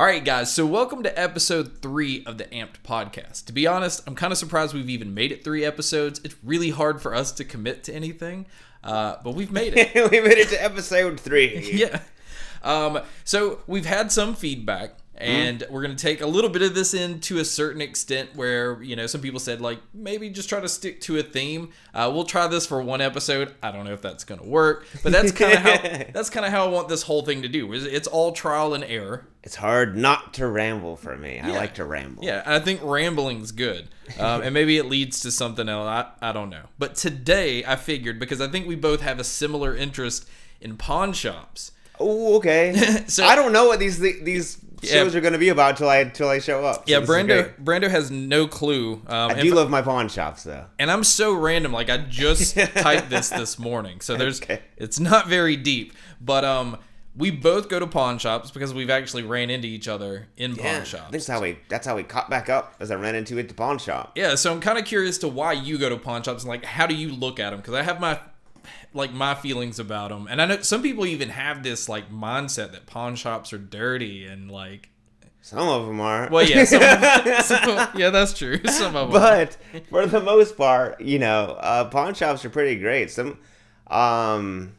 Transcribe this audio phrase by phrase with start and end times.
[0.00, 3.44] All right, guys, so welcome to episode three of the Amped podcast.
[3.44, 6.22] To be honest, I'm kind of surprised we've even made it three episodes.
[6.24, 8.46] It's really hard for us to commit to anything,
[8.82, 9.92] uh, but we've made it.
[10.10, 11.70] we made it to episode three.
[11.74, 12.00] yeah.
[12.62, 16.74] Um, so we've had some feedback, and we're going to take a little bit of
[16.74, 20.48] this in to a certain extent where, you know, some people said, like, maybe just
[20.48, 21.70] try to stick to a theme.
[21.94, 23.54] Uh, we'll try this for one episode.
[23.62, 25.72] I don't know if that's going to work, but that's kind of how
[26.12, 27.72] that's kind of how I want this whole thing to do.
[27.72, 29.26] Is It's all trial and error.
[29.42, 31.38] It's hard not to ramble for me.
[31.40, 32.22] I like to ramble.
[32.24, 35.86] Yeah, I think rambling's good, um, and maybe it leads to something else.
[35.86, 36.64] I, I don't know.
[36.78, 40.28] But today I figured because I think we both have a similar interest
[40.60, 41.72] in pawn shops.
[41.98, 42.74] Oh, okay.
[43.08, 44.92] So- I don't know what these these Yeah.
[44.92, 46.76] shows are going to be about till I till I show up.
[46.76, 47.52] So Yeah, Brando.
[47.62, 48.94] Brando has no clue.
[49.06, 50.66] Um, I do love my pawn shops though.
[50.78, 51.72] and I'm so random.
[51.72, 54.60] Like I just typed this this morning, so there's Okay.
[54.76, 55.92] it's not very deep.
[56.20, 56.76] But um,
[57.16, 60.64] we both go to pawn shops because we've actually ran into each other in pawn
[60.66, 61.10] Yeah, shops.
[61.10, 63.48] that's how we that's how we caught back up as I ran into it at
[63.48, 64.12] the pawn shop.
[64.16, 66.64] Yeah, so I'm kind of curious to why you go to pawn shops and like
[66.64, 67.58] how do you look at them?
[67.60, 68.18] Because I have my
[68.92, 72.72] like my feelings about them, and I know some people even have this like mindset
[72.72, 74.88] that pawn shops are dirty and like.
[75.42, 76.28] Some of them are.
[76.30, 76.82] Well, yeah, some,
[77.42, 78.60] some, yeah, that's true.
[78.66, 79.56] Some of them, but
[79.88, 83.10] for the most part, you know, uh, pawn shops are pretty great.
[83.10, 83.38] Some,
[83.86, 84.74] um,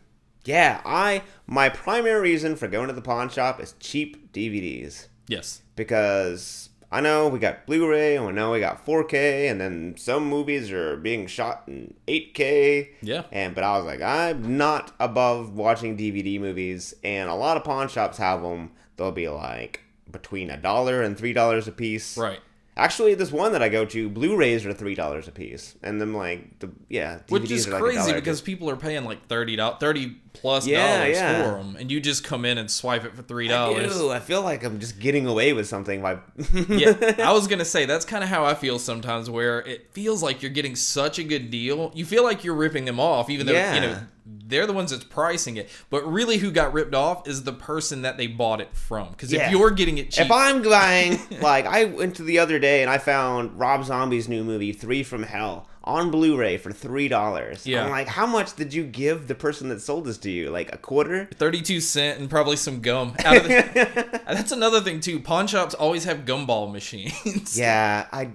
[0.45, 5.61] yeah, I my primary reason for going to the pawn shop is cheap DVDs yes,
[5.75, 10.25] because I know we got Blu-ray and I know we got 4K, and then some
[10.27, 12.89] movies are being shot in 8K.
[13.01, 17.55] yeah, And but I was like, I'm not above watching DVD movies, and a lot
[17.55, 18.71] of pawn shops have them.
[18.97, 22.17] They'll be like between a dollar and three dollars a piece.
[22.17, 22.39] right.
[22.77, 26.13] Actually, this one that I go to, Blu-rays are three dollars a piece, and then
[26.13, 29.77] like the yeah, DVDs Which is like crazy because people are paying like thirty dollars,
[29.79, 31.43] thirty plus Yeah, dollars yeah.
[31.43, 33.97] for them, and you just come in and swipe it for three dollars.
[33.97, 34.09] do.
[34.11, 36.13] I feel like I'm just getting away with something by
[36.69, 40.21] yeah, I was gonna say that's kind of how I feel sometimes, where it feels
[40.23, 41.91] like you're getting such a good deal.
[41.95, 45.03] You feel like you're ripping them off, even though you know they're the ones that's
[45.03, 45.69] pricing it.
[45.89, 49.09] But really, who got ripped off is the person that they bought it from.
[49.11, 49.45] Because Yeah.
[49.45, 52.81] if you're getting it cheap, If I'm buying, like, I went to the other day
[52.81, 57.67] and I found Rob Zombie's new movie, Three from Hell, on Blu-ray for three dollars.
[57.67, 57.83] Yeah.
[57.83, 60.49] I'm like, how much did you give the person that sold this to you?
[60.49, 61.27] Like a quarter?
[61.35, 63.15] thirty-two cent and probably some gum.
[63.23, 65.19] Out of the, that's another thing too.
[65.19, 67.57] Pawn shops always have gumball machines.
[67.57, 68.31] Yeah, I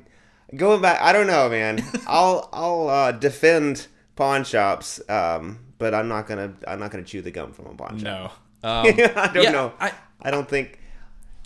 [0.54, 1.00] going back.
[1.00, 1.82] I don't know, man.
[2.06, 7.22] I'll I'll uh, defend pawn shops, um, but I'm not gonna I'm not gonna chew
[7.22, 8.04] the gum from a pawn shop.
[8.04, 8.30] No.
[8.64, 9.72] Um, I don't yeah, know.
[9.78, 10.80] I, I don't think.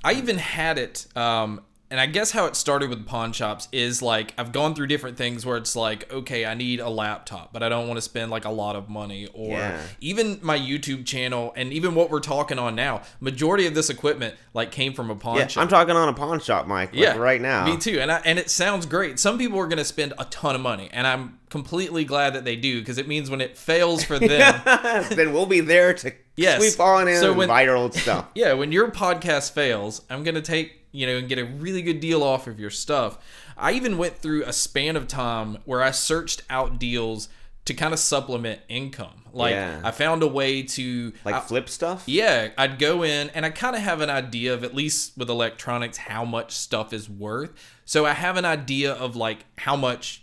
[0.03, 1.61] I even had it, um,
[1.91, 5.17] and I guess how it started with pawn shops is like I've gone through different
[5.17, 8.31] things where it's like, okay, I need a laptop, but I don't want to spend
[8.31, 9.81] like a lot of money, or Yeah.
[10.01, 13.03] even my YouTube channel, and even what we're talking on now.
[13.21, 15.63] Majority of this equipment like came from a pawn Yeah, shop.
[15.63, 16.91] I'm talking on a pawn shop, Mike.
[16.93, 17.65] Like, yeah, right now.
[17.65, 19.19] Me too, and I, and it sounds great.
[19.19, 22.45] Some people are going to spend a ton of money, and I'm completely glad that
[22.45, 24.63] they do because it means when it fails for them.
[25.11, 26.59] then we'll be there to Yes.
[26.61, 28.27] sweep on in So when- old stuff.
[28.35, 32.01] Yeah, when your podcast fails, I'm gonna take you know and get a really good
[32.01, 33.19] deal off of your stuff.
[33.57, 37.29] I even went through a span of time where I searched out deals
[37.67, 39.23] to kind of supplement income.
[39.33, 39.81] Like Yeah.
[39.85, 42.05] I found a way to Like I- flip stuff.
[42.07, 45.29] yeah, I'd go in and I kind of have an idea of at least with
[45.29, 47.51] electronics how much stuff is worth.
[47.85, 50.23] So I have an idea of like how much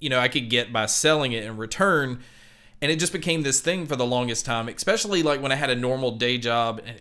[0.00, 2.20] you know I could get by selling it in return.
[2.82, 5.68] And it just became this thing for the longest time, especially like when I had
[5.68, 7.00] a normal day job and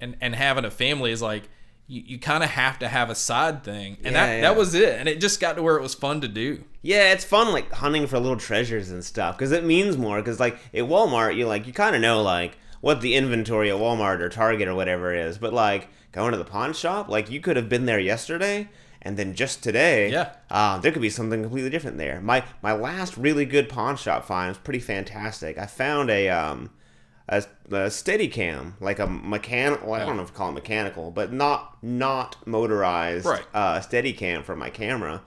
[0.00, 1.48] and, and having a family is like
[1.88, 3.96] you, you kind of have to have a side thing.
[4.04, 4.40] And Yeah, that, yeah.
[4.42, 4.98] that was it.
[4.98, 6.64] And it just got to where it was fun to do.
[6.82, 10.18] Yeah, it's fun like hunting for little treasures and stuff because it means more.
[10.18, 13.76] Because like at Walmart, you like you kind of know like what the inventory at
[13.76, 17.40] Walmart or Target or whatever is, but like going to the pawn shop, like you
[17.40, 18.68] could have been there yesterday
[19.02, 20.30] and then just today, Yeah.
[20.50, 22.20] uh, there could be something completely different there.
[22.20, 25.58] My my last really good pawn shop find was pretty fantastic.
[25.58, 26.70] I found a um
[27.28, 30.52] a, a steady cam like a mechanical well, i don't know if you call it
[30.52, 33.44] mechanical but not not motorized Right.
[33.54, 35.22] uh, steady cam for my camera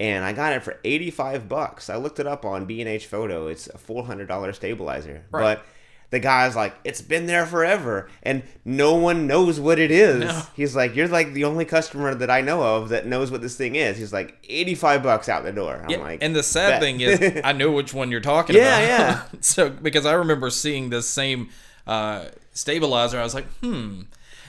[0.00, 3.66] and i got it for 85 bucks i looked it up on b&h photo it's
[3.68, 5.56] a $400 stabilizer Right.
[5.58, 5.66] but
[6.14, 10.42] the guy's like it's been there forever and no one knows what it is No.
[10.54, 13.56] he's like you're like the only customer that i know of that knows what this
[13.56, 16.70] thing is he's like 85 bucks out the door i'm Yeah, like and the sad
[16.74, 16.80] bet.
[16.82, 18.88] thing is, I know which one you're talking Yeah, about.
[19.32, 19.38] yeah.
[19.40, 21.50] so because I remember seeing this same
[21.86, 24.02] uh, stabilizer, I was like, hmm.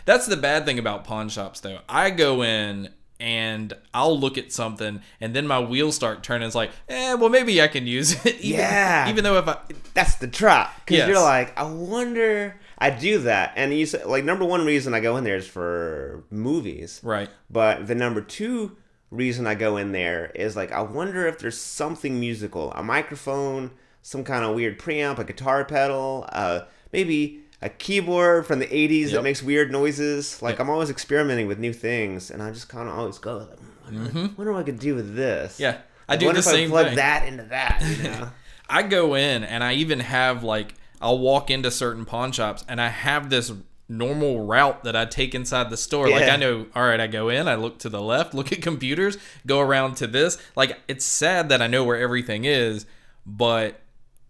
[0.05, 1.79] That's the bad thing about pawn shops, though.
[1.89, 2.89] I go in
[3.19, 6.45] and I'll look at something, and then my wheels start turning.
[6.45, 8.35] It's like, eh, well, maybe I can use it.
[8.41, 9.09] even, Yeah.
[9.09, 9.57] Even though if I,
[9.93, 11.07] that's the trap because Yes.
[11.09, 14.99] you're like i wonder I do that, and you say, like number one reason I
[14.99, 17.29] go in there is for movies, Right.
[17.49, 18.75] but the number two
[19.11, 23.71] reason I go in there is like I wonder if there's something musical, a microphone,
[24.01, 26.61] some kind of weird preamp, a guitar pedal, uh,
[26.91, 29.11] maybe a keyboard from the '80s Yep.
[29.11, 30.41] that makes weird noises.
[30.41, 30.59] Like Yep.
[30.61, 33.47] I'm always experimenting with new things, and I just kind of always go,
[33.89, 35.53] like, "Hmm, wonder what I could do with this.
[35.53, 35.61] Mm-hmm.
[35.63, 35.77] Yeah.
[36.07, 36.95] I do wonder the if same I plug thing.
[36.97, 37.81] that into that.
[37.97, 38.29] You know?
[38.69, 42.79] I go in and I even have like I'll walk into certain pawn shops and
[42.81, 43.51] I have this
[43.87, 46.09] normal route that I take inside the store.
[46.09, 48.61] Like I know, all right, I go in, I look to the left, look at
[48.63, 50.37] computers, go around to this.
[50.55, 52.85] Like it's sad that I know where everything is,
[53.25, 53.79] but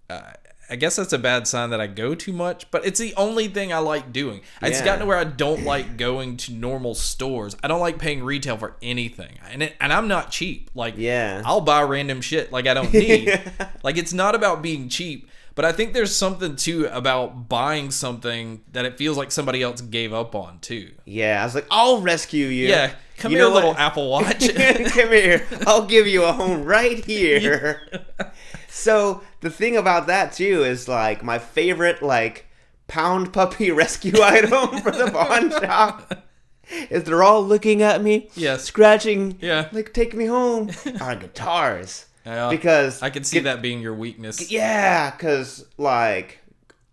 [0.09, 0.31] uh,
[0.69, 3.47] I guess that's a bad sign that I go too much, but it's the only
[3.47, 4.41] thing I like doing.
[4.61, 4.85] It's Yeah.
[4.85, 7.55] gotten to where I don't like going to normal stores.
[7.63, 9.37] I don't like paying retail for anything.
[9.51, 10.71] And it, and I'm not cheap.
[10.73, 11.41] Like Yeah.
[11.45, 13.39] I'll buy random shit like I don't need.
[13.83, 18.61] like it's not about being cheap, but I think there's something too about buying something
[18.73, 20.91] that it feels like somebody else gave up on too.
[21.05, 22.67] Yeah, I was like, I'll rescue you.
[22.67, 23.79] Yeah, come You here, little what?
[23.87, 24.49] Apple Watch.
[24.53, 25.45] Come here.
[25.67, 27.81] I'll give you a home right here.
[28.67, 32.45] so the thing about that too is like my favorite like
[32.87, 36.23] pound puppy rescue item for the pawn shop
[36.89, 39.69] is they're all looking at me, yeah, scratching, Yeah.
[39.71, 40.71] like take me home.
[41.01, 44.49] Are guitars Yeah, because I can see gu- that being your weakness.
[44.51, 46.39] Yeah, because like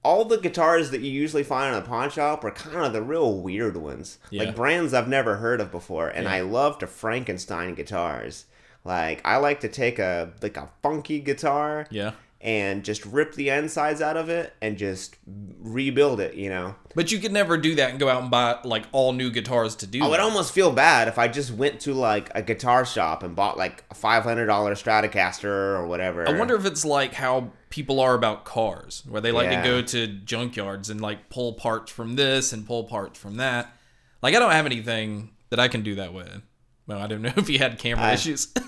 [0.04, 3.00] all the guitars that you usually find in a pawn shop are kind of the
[3.02, 4.44] real weird ones, Yeah.
[4.44, 6.08] like brands I've never heard of before.
[6.08, 8.44] And I love to Frankenstein guitars.
[8.84, 12.12] Like I like to take a like a funky guitar Yeah.
[12.42, 15.16] And just rip the insides out of it and just
[15.60, 16.34] rebuild it.
[16.34, 19.12] You know, But you could never do that and go out and buy like all
[19.12, 20.24] new guitars to do I would that.
[20.24, 23.84] almost feel bad if I just went to like a guitar shop and bought like
[23.90, 26.28] a five hundred dollar Stratocaster or whatever.
[26.28, 29.62] I wonder if it's like how people are about cars, where they like Yeah.
[29.62, 33.72] to go to junkyards and like pull parts from this and pull parts from that.
[34.20, 36.42] Like I don't have anything that I can do that with.
[36.86, 38.48] Well, I don't know if you had camera I- issues.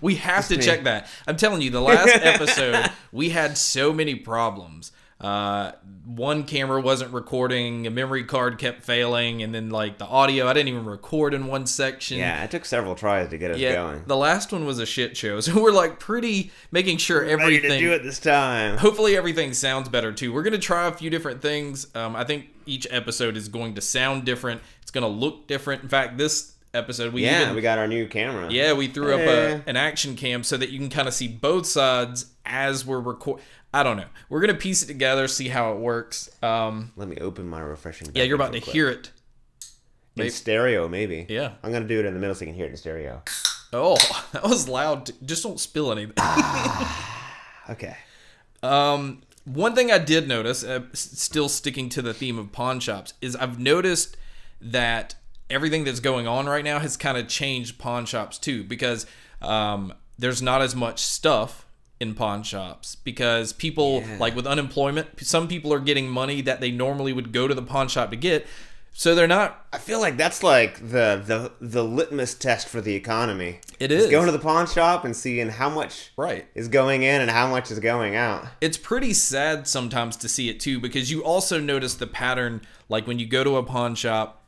[0.00, 0.62] we have to me.
[0.62, 1.08] check that.
[1.26, 4.92] I'm telling you, the last episode we had so many problems.
[5.20, 5.72] Uh,
[6.06, 10.54] one camera wasn't recording, a memory card kept failing, and then like the audio, I
[10.54, 12.16] didn't even record in one section.
[12.16, 14.02] Yeah, it took several tries to get us Yeah, going.
[14.06, 17.70] the last one was a shit show, so we're like pretty making sure Ready everything.
[17.72, 18.78] to do it this time.
[18.78, 20.32] Hopefully, everything sounds better too.
[20.32, 21.94] We're gonna try a few different things.
[21.94, 24.62] Um, I think each episode is going to sound different.
[24.80, 25.82] It's gonna look different.
[25.82, 28.50] In fact, this episode we Yeah, even, we got our new camera.
[28.50, 31.28] yeah we threw up a, an action cam so that you can kind of see
[31.28, 33.44] both sides as we're recording.
[33.72, 34.06] I don't know.
[34.28, 36.28] We're gonna piece it together, see how it works.
[36.42, 38.08] Um, Let me open my refreshing.
[38.14, 39.02] yeah, you're about to beverage real hear it.
[39.02, 39.68] quick.
[40.16, 41.26] maybe- in stereo, maybe.
[41.28, 41.52] Yeah.
[41.62, 43.22] I'm gonna do it in the middle so you can hear it in stereo.
[43.72, 43.96] Oh,
[44.32, 45.10] that was loud.
[45.24, 46.14] Just don't spill anything.
[47.68, 47.96] Okay.
[48.64, 53.14] Um, one thing I did notice, uh, still sticking to the theme of pawn shops,
[53.20, 54.16] is I've noticed
[54.60, 55.14] that
[55.50, 59.06] everything that's going on right now has kind of changed pawn shops too, because
[59.42, 61.66] um, there's not as much stuff
[61.98, 64.16] in pawn shops because people Yeah.
[64.18, 67.62] like with unemployment, some people are getting money that they normally would go to the
[67.62, 68.46] pawn shop to get,
[68.92, 69.66] so they're not.
[69.72, 73.60] I feel like that's like the the the litmus test for the economy.
[73.78, 74.04] It is.
[74.06, 76.46] Is going to the pawn shop and seeing how much right.
[76.54, 78.46] is going in and how much is going out.
[78.60, 83.06] it's pretty sad sometimes to see it too because you also notice the pattern like
[83.06, 84.39] when you go to a pawn shop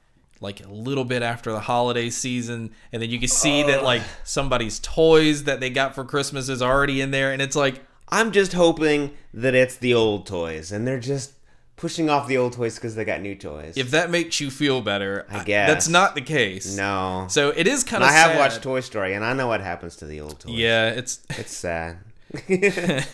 [0.43, 4.03] like a little bit after the holiday season and then you can see that like
[4.25, 8.31] somebody's toys that they got for christmas is already in there and it's like I'm
[8.31, 11.33] just hoping that it's the old toys and they're just
[11.77, 13.73] pushing off the old toys because they got new toys.
[13.77, 15.69] if that makes you feel better I guess.
[15.69, 17.27] that's not the case no.
[17.31, 19.97] so it is kind of I have watched Toy Story and I know what happens
[19.97, 20.53] to the old toys.
[20.53, 22.01] yeah it's It's sad.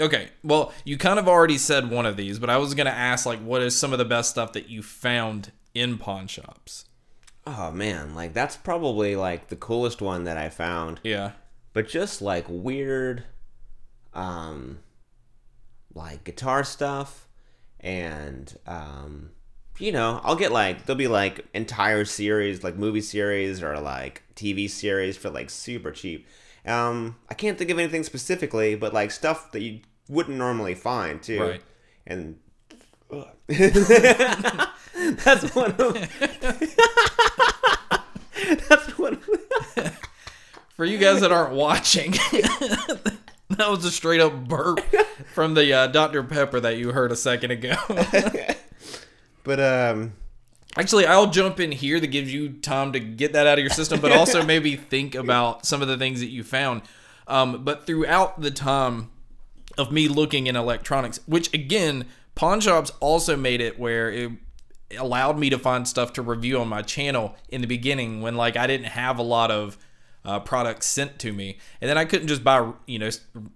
[0.00, 3.24] okay well you kind of already said one of these but i was gonna ask
[3.26, 6.86] like what is some of the best stuff that you found in pawn shops
[7.44, 11.00] Oh man, like that's probably like the coolest one that I found.
[11.02, 11.32] yeah
[11.72, 13.24] But just like weird
[14.14, 14.78] um
[15.94, 17.26] like guitar stuff
[17.80, 19.30] and um
[19.78, 24.22] you know, I'll get like there'll be like entire series, like movie series or like
[24.36, 26.28] TV series for like super cheap.
[26.64, 31.20] Um I can't think of anything specifically, but like stuff that you wouldn't normally find
[31.20, 31.40] too.
[31.40, 31.62] Right.
[32.06, 32.38] And
[35.24, 35.94] that's one of
[38.68, 39.98] that's one of
[40.76, 42.12] For you guys that aren't watching,
[43.50, 44.80] that was a straight up burp
[45.34, 46.22] from the uh, Dr.
[46.22, 47.74] Pepper that you heard a second ago.
[49.44, 50.12] But um
[50.76, 53.70] Actually, I'll jump in here that gives you time to get that out of your
[53.70, 56.80] system, but also maybe think about some of the things that you found.
[57.26, 59.10] Um, but throughout the time
[59.76, 64.32] of me looking in electronics, which again, pawn shops also made it where it
[64.96, 68.56] allowed me to find stuff to review on my channel in the beginning when like
[68.56, 69.78] I didn't have a lot of
[70.24, 73.10] uh, products sent to me, and then I couldn't just buy you know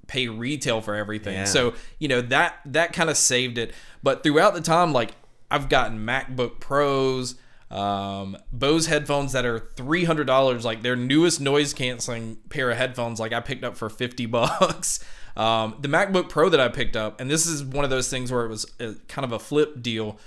[0.07, 1.35] pay retail for everything.
[1.35, 1.45] Yeah.
[1.45, 3.73] So you know that that kind of saved it.
[4.03, 5.13] But throughout the time, like
[5.51, 7.37] I've gotten MacBook Pros.
[7.69, 12.77] Um, Bose headphones that are three hundred dollars, like their newest noise canceling pair of
[12.77, 15.05] headphones, like I picked up for fifty bucks.
[15.37, 18.33] Um, the MacBook Pro that I picked up, and this is one of those things
[18.33, 20.19] where it was a, kind of a flip deal.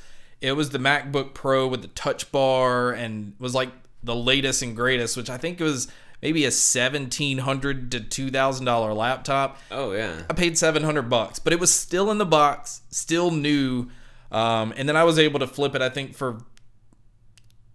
[0.42, 3.70] It was the MacBook Pro with the touch bar and was like
[4.04, 5.88] the latest and greatest, which I think was
[6.22, 9.58] maybe a seventeen hundred to two thousand dollar laptop.
[9.70, 10.22] Oh yeah.
[10.30, 13.88] I paid seven hundred bucks, but it was still in the box, still new.
[14.32, 16.38] Um, and then I was able to flip it, I think, for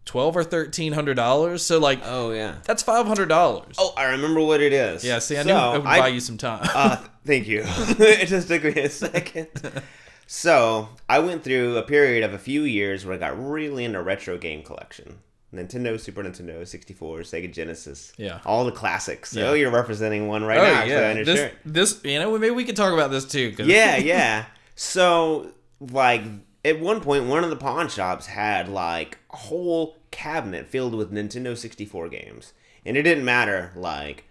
[0.04, 1.62] twelve or thirteen hundred dollars.
[1.62, 2.56] So like, Oh yeah.
[2.64, 3.74] that's five hundred dollars.
[3.78, 5.04] Oh, I remember what it is.
[5.04, 5.18] yeah.
[5.18, 6.60] See, I So, knew I would I- buy you some time.
[6.74, 7.62] Uh, thank you.
[7.66, 9.48] it just took me a second.
[10.26, 14.02] So I went through a period of a few years where I got really into
[14.02, 15.18] retro game collection.
[15.54, 18.12] Nintendo, Super Nintendo, 64, Sega Genesis.
[18.16, 18.40] Yeah.
[18.44, 19.30] All the classics.
[19.30, 19.60] So Yeah.
[19.60, 20.72] you're representing one right oh, now.
[20.80, 23.54] actually, on your this, this, you know, maybe we could talk about this too.
[23.58, 24.46] yeah, yeah.
[24.74, 26.22] So, like,
[26.64, 31.12] at one point, one of the pawn shops had, like, a whole cabinet filled with
[31.12, 32.52] Nintendo 64 games.
[32.84, 34.24] And it didn't matter, like,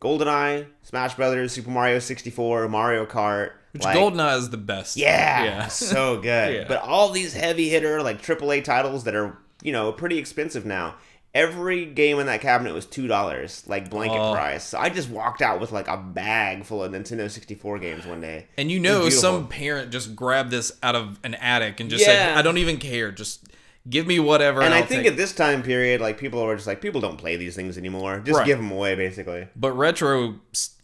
[0.00, 3.50] GoldenEye, Smash Brothers, Super Mario 64, Mario Kart.
[3.72, 4.96] Which like, GoldenEye is the best.
[4.96, 5.66] Yeah, Yeah.
[5.68, 6.54] so good.
[6.54, 6.64] Yeah.
[6.68, 10.96] But all these heavy hitter, like, AAA titles that are, you know, pretty expensive now.
[11.32, 14.32] Every game in that cabinet was two dollars, like blanket Oh.
[14.34, 14.64] price.
[14.64, 18.20] So I just walked out with like a bag full of Nintendo 64 games one
[18.20, 18.48] day.
[18.58, 22.36] And you know, some parent just grabbed this out of an attic and just said,
[22.36, 23.12] "I don't even care.
[23.12, 23.46] Just
[23.90, 26.54] give me whatever." And I I'll think take at this time period, like people are
[26.54, 28.22] just like, people don't play these things anymore.
[28.24, 28.46] Just Right.
[28.46, 29.48] give them away, basically.
[29.56, 30.36] But retro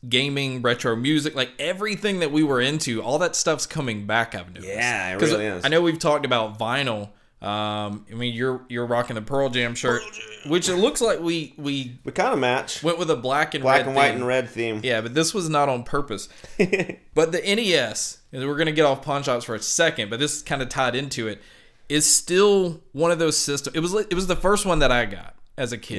[0.08, 4.34] gaming, retro music, like everything that we were into, all that stuff's coming back.
[4.34, 4.68] I've noticed.
[4.68, 5.64] Yeah, it 'Cause really is.
[5.64, 7.10] I know we've talked about vinyl.
[7.42, 10.00] Um, I mean, you're you're rocking the Pearl Jam shirt,
[10.46, 13.62] which it looks like we we We kind of match went with a black and
[13.62, 14.14] black red and white theme.
[14.16, 14.80] and red theme.
[14.82, 16.28] Yeah, but this was not on purpose.
[17.14, 20.42] But the NES, and we're gonna get off pawn shops for a second, but this
[20.42, 21.40] kind of tied into it,
[21.88, 23.76] is still one of those systems.
[23.76, 25.98] It was it was the first one that I got as a kid.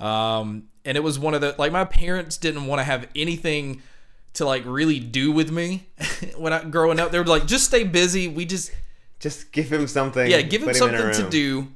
[0.00, 0.38] Yeah.
[0.38, 3.82] Um, and it was one of the like my parents didn't want to have anything
[4.34, 5.86] to like really do with me
[6.36, 7.10] when I growing up.
[7.12, 8.28] They were like, just stay busy.
[8.28, 8.72] We just
[9.20, 10.28] Just give him something.
[10.30, 11.68] yeah, give him a something to do.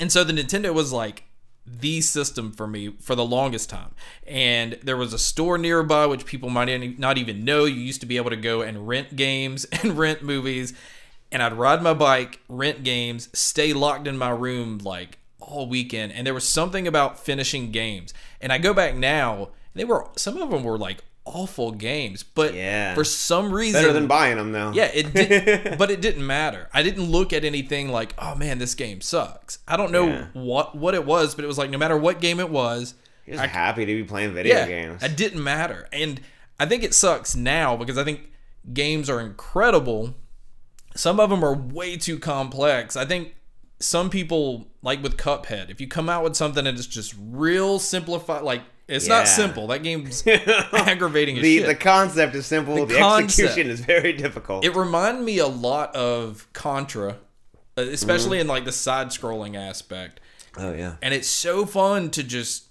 [0.00, 1.24] And so the Nintendo was like
[1.66, 3.94] the system for me for the longest time.
[4.26, 7.64] And there was a store nearby, which people might not even know.
[7.64, 10.74] You used to be able to go and rent games and rent movies.
[11.34, 16.12] And I'd ride my bike, rent games, stay locked in my room like all weekend.
[16.12, 18.14] And there was something about finishing games.
[18.40, 22.22] And I go back now, and they were some of them were like awful games,
[22.22, 22.94] but Yeah.
[22.94, 24.70] for some reason Better than buying them, though.
[24.74, 26.68] yeah, it did, but it didn't matter.
[26.72, 30.26] I didn't look at anything like, "Oh man, this game sucks." I don't know Yeah.
[30.34, 32.94] what what it was, but it was like no matter what game it was,
[33.26, 35.02] You're just happy to be playing video yeah, games.
[35.02, 35.88] it didn't matter.
[35.92, 36.20] And
[36.60, 38.30] I think it sucks now because I think
[38.72, 40.14] games are incredible.
[40.94, 42.96] Some of them are way too complex.
[42.96, 43.34] I think
[43.80, 47.78] some people like with Cuphead, if you come out with something and it's just real
[47.78, 49.18] simplified, like it's Yeah.
[49.18, 49.66] not simple.
[49.68, 50.22] That game's
[50.72, 51.66] aggravating as the shit.
[51.66, 52.86] the concept is simple.
[52.86, 53.40] The, concept.
[53.48, 54.64] execution is very difficult.
[54.64, 57.16] It reminded me a lot of Contra,
[57.76, 58.42] uh, especially Mm-hmm.
[58.42, 60.20] in like the side scrolling aspect.
[60.56, 60.96] oh yeah.
[61.02, 62.68] And it's so fun to just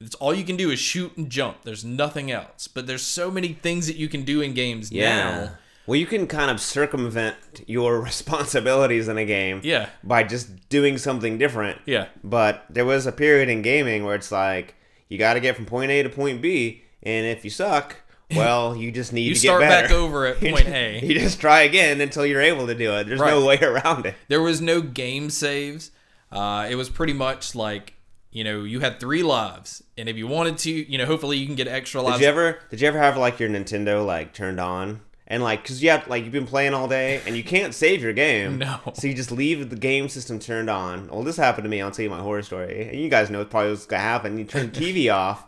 [0.00, 1.62] it's all you can do is shoot and jump.
[1.64, 2.68] There's nothing else.
[2.68, 5.16] But there's so many things that you can do in games Yeah.
[5.16, 5.50] now.
[5.86, 7.36] Well, you can kind of circumvent
[7.66, 8.00] your
[8.38, 9.60] responsibilities in a game.
[9.62, 9.88] Yeah.
[10.02, 11.80] By just doing something different.
[11.86, 12.06] Yeah.
[12.22, 14.74] But there was a period in gaming where it's like
[15.08, 17.96] you got to get from point A to point B, and if you suck,
[18.34, 19.88] well, you just need You to start get better.
[19.88, 21.00] back over at point A.
[21.04, 23.06] You just try again until you're able to do it.
[23.06, 24.14] There's no way around it.
[24.28, 25.90] There was no game saves.
[26.32, 27.92] Uh, it was pretty much like,
[28.32, 29.84] you know, you had three lives.
[29.96, 32.18] And if you wanted to, you know, hopefully you can get extra lives.
[32.18, 32.58] Did you ever?
[32.70, 35.02] Did you ever have like your Nintendo like turned on?
[35.26, 38.02] And like, cause you have like you've been playing all day and you can't save
[38.02, 38.58] your game.
[38.58, 38.78] No.
[38.92, 41.08] So you just leave the game system turned on.
[41.08, 41.80] Well, this happened to me.
[41.80, 42.88] I'll tell you my horror story.
[42.90, 44.38] And you guys know probably what's gonna happen.
[44.38, 45.42] You turn the TV off,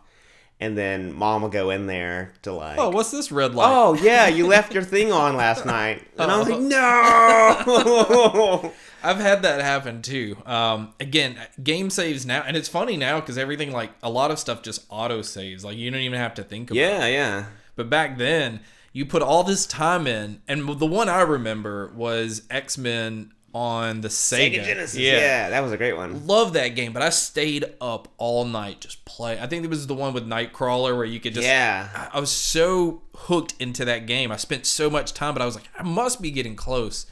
[0.60, 2.78] and then mom will go in there to like.
[2.78, 3.68] oh, what's this red light?
[3.70, 8.72] Oh yeah, you left your thing on last night, and I was like, no.
[9.02, 10.36] I've had that happen too.
[10.46, 14.38] Um, again, game saves now, and it's funny now because everything like a lot of
[14.38, 15.64] stuff just auto saves.
[15.64, 16.78] Like you don't even have to think about.
[16.78, 16.82] it.
[16.82, 17.44] yeah, yeah.
[17.76, 18.60] But back then,
[18.96, 24.00] you put all this time in, and the one I remember was X Men on
[24.00, 24.54] the Sega.
[24.54, 24.96] Sega Genesis.
[24.98, 25.50] Yeah.
[25.50, 26.26] that was a great one.
[26.26, 29.38] Love that game, but I stayed up all night just play.
[29.38, 31.46] I think it was the one with Nightcrawler where you could just.
[31.46, 31.88] Yeah.
[31.94, 34.32] I- I was so hooked into that game.
[34.32, 37.04] I spent so much time, but I was like, I must be getting close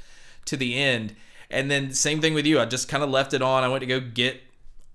[0.46, 1.14] to the end.
[1.50, 2.58] And then same thing with you.
[2.60, 3.62] I just kind of left it on.
[3.62, 4.40] I went to go get,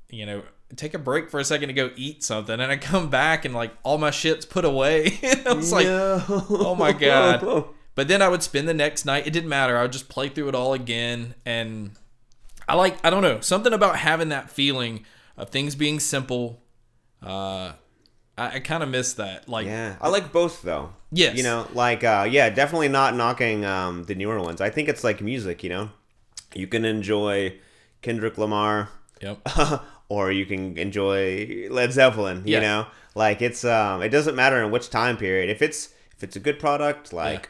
[0.09, 0.41] you know,
[0.75, 3.53] take a break for a second to go eat something, and I come back and
[3.53, 5.19] like all my shit's put away.
[5.45, 7.65] I was like, oh my god.
[7.95, 9.27] But then I would spend the next night.
[9.27, 9.77] It didn't matter.
[9.77, 11.91] I would just play through it all again, and
[12.65, 15.03] I like I don't know something about having that feeling
[15.35, 16.61] of things being simple.
[17.21, 17.73] Uh,
[18.37, 19.49] I, I kind of miss that.
[19.49, 20.93] Like, Yeah, I like both though.
[21.11, 21.35] Yes.
[21.35, 24.61] You know, like uh, yeah, definitely not knocking um, the newer ones.
[24.61, 25.61] I think it's like music.
[25.63, 25.89] You know,
[26.53, 27.57] you can enjoy
[28.01, 28.89] Kendrick Lamar,
[29.21, 29.41] yep,
[30.09, 32.43] or you can enjoy Led Zeppelin.
[32.45, 32.59] You Yeah.
[32.59, 35.49] know, like it's um, it doesn't matter in which time period.
[35.49, 37.49] If it's if it's a good product, like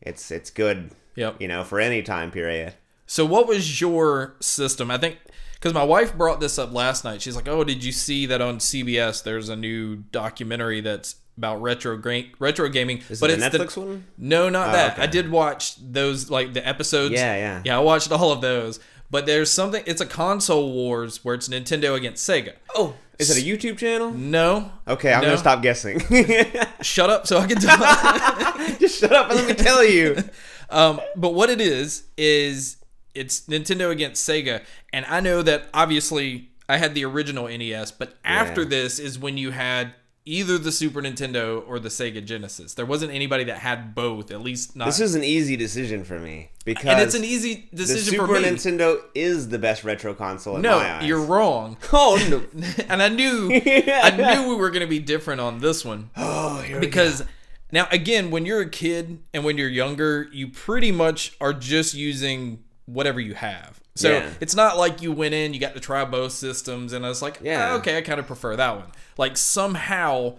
[0.00, 0.90] it's it's good.
[1.16, 1.36] Yep.
[1.40, 2.74] You know, for any time period.
[3.06, 4.90] So, what was your system?
[4.90, 5.18] I think
[5.54, 7.20] because my wife brought this up last night.
[7.20, 9.22] She's like, "Oh, did you see that on CBS?
[9.22, 12.00] There's a new documentary that's about retro
[12.38, 14.04] retro gaming." Is but it the it's Netflix one?
[14.16, 14.92] No, not Oh, that.
[14.92, 15.02] okay.
[15.02, 17.12] I did watch those like the episodes.
[17.14, 17.62] Yeah, yeah.
[17.64, 18.78] Yeah, I watched all of those.
[19.10, 19.82] But there's something.
[19.86, 22.52] It's a console wars where it's Nintendo against Sega.
[22.74, 24.12] Oh, is it a YouTube channel?
[24.12, 24.70] No.
[24.86, 25.28] Okay, I'm No.
[25.28, 26.00] gonna stop guessing.
[26.82, 28.56] Shut up, so I can talk.
[28.78, 30.16] Just shut up and let me tell you.
[30.72, 32.76] Um, but what it is is
[33.12, 34.62] it's Nintendo against Sega,
[34.92, 38.68] and I know that obviously I had the original NES, but after Yeah.
[38.68, 39.94] this is when you had
[40.30, 42.74] either the Super Nintendo or the Sega Genesis.
[42.74, 44.86] There wasn't anybody that had both, at least not.
[44.86, 48.50] This is an easy decision for me because and it's an easy decision for me.
[48.50, 51.04] The Super Nintendo is the best retro console in no, my eyes.
[51.04, 51.76] you're wrong.
[51.92, 52.62] Oh no!
[52.88, 56.10] and I knew I knew we were going to be different on this one.
[56.16, 56.86] Oh, here we go.
[56.86, 57.24] because
[57.72, 61.94] now again when you're a kid and when you're younger you pretty much are just
[61.94, 64.30] using whatever you have so Yeah.
[64.40, 67.20] it's not like you went in you got to try both systems and i was
[67.22, 67.72] like Yeah.
[67.72, 68.86] "Ah, okay i kind of prefer that one
[69.18, 70.38] like somehow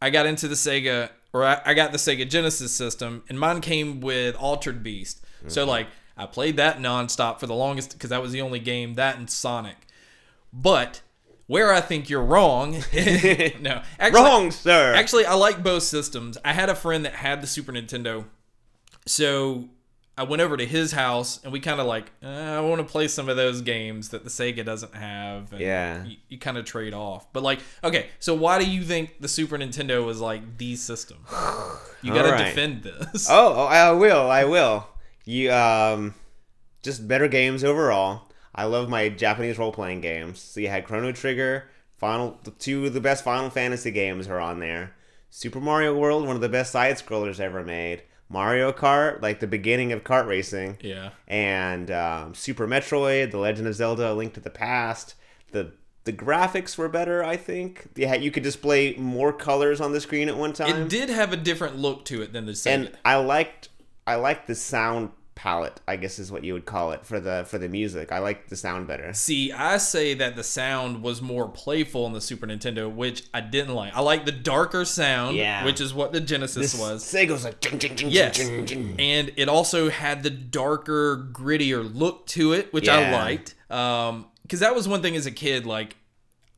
[0.00, 3.60] i got into the sega or I, I got the sega genesis system and mine
[3.60, 5.48] came with altered beast Mm-hmm.
[5.50, 8.94] so like i played that nonstop for the longest because that was the only game
[8.94, 9.76] that and sonic
[10.52, 11.00] but
[11.48, 12.72] where i think you're wrong
[13.60, 14.94] no actually wrong, sir.
[14.94, 16.38] Actually, I like both systems.
[16.44, 18.24] I had a friend that had the Super Nintendo,
[19.06, 19.68] so
[20.16, 22.90] I went over to his house and we kind of like, uh, I want to
[22.90, 25.52] play some of those games that the Sega doesn't have.
[25.52, 26.04] And Yeah.
[26.04, 27.32] you, you kind of trade off.
[27.32, 31.18] But like, okay, so why do you think the Super Nintendo was like the system?
[32.04, 32.46] You got to Alright.
[32.46, 33.28] defend this.
[33.30, 34.28] oh, oh, I will.
[34.28, 34.88] I will.
[35.24, 36.14] You um,
[36.82, 38.22] just better games overall.
[38.52, 40.40] I love my Japanese role playing games.
[40.40, 44.58] So you had Chrono Trigger, Final, two of the best Final Fantasy games are on
[44.58, 44.96] there.
[45.30, 48.02] Super Mario World, one of the best side scrollers ever made.
[48.32, 50.78] Mario Kart, like the beginning of kart racing.
[50.80, 51.10] Yeah.
[51.28, 55.14] and um, Super Metroid, The Legend of Zelda: A Link to the Past.
[55.52, 55.72] The
[56.04, 57.88] the graphics were better, I think.
[57.94, 61.32] Yeah, you could display more colors on the screen at one time, It did have
[61.32, 62.70] a different look to it than the Sega.
[62.72, 63.68] and I liked
[64.06, 65.80] I liked the sound palette.
[65.88, 68.12] I guess is what you would call it for the for the music.
[68.12, 69.12] I like the sound better.
[69.12, 73.40] See, I say that the sound was more playful in the Super Nintendo, which I
[73.40, 73.94] didn't like.
[73.96, 75.64] I like the darker sound, Yeah.
[75.64, 77.02] which is what the Genesis was.
[77.04, 78.36] Sega's like jing, jing, jing, Yes.
[78.36, 78.94] jing, jing.
[78.98, 83.54] And it also had the darker, grittier look to it, which I liked.
[83.70, 85.96] Um, because that was one thing as a kid, like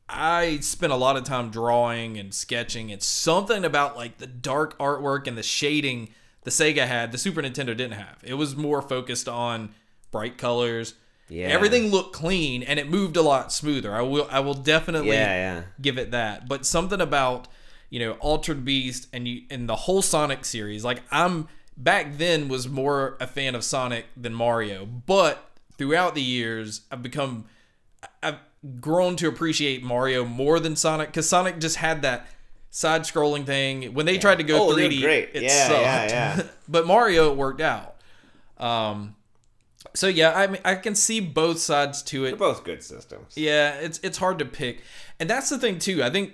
[0.07, 2.89] I spent a lot of time drawing and sketching.
[2.89, 6.09] It's something about like the dark artwork and the shading
[6.45, 8.17] the Sega had, the Super Nintendo didn't have.
[8.23, 9.75] It was more focused on
[10.11, 10.93] bright colors.
[11.27, 11.47] Yeah.
[11.47, 13.93] Everything looked clean and it moved a lot smoother.
[13.93, 15.63] I will I will definitely Yeah, yeah.
[15.81, 16.47] give it that.
[16.47, 17.47] But something about
[17.89, 22.47] you know Altered Beast and you and the whole Sonic series, like I'm back then
[22.47, 27.45] was more a fan of Sonic than Mario, but throughout the years I've become
[28.21, 28.37] I've
[28.79, 32.27] grown to appreciate Mario more than Sonic because Sonic just had that
[32.75, 33.93] side scrolling thing.
[33.93, 35.29] When they tried to go Oh, 3D, great.
[35.33, 35.81] it Yeah, sucked.
[35.81, 36.43] yeah, yeah.
[36.67, 37.95] but Mario it worked out.
[38.57, 39.15] Um,
[39.93, 42.31] so yeah, I mean I can see both sides to it.
[42.31, 43.33] They're both good systems.
[43.37, 44.81] Yeah, it's it's hard to pick.
[45.19, 46.03] And that's the thing too.
[46.03, 46.33] I think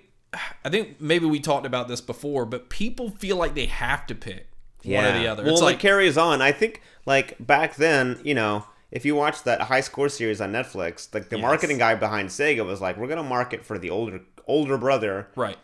[0.65, 4.15] I think maybe we talked about this before, but people feel like they have to
[4.15, 4.47] pick
[4.83, 5.43] one or the other.
[5.43, 6.41] Well, it's it like carries on.
[6.41, 10.51] I think like back then, you know, if you watch that high score series on
[10.51, 11.43] Netflix, like the Yes.
[11.43, 15.57] marketing guy behind Sega was like, "We're gonna market for the older older brother," right.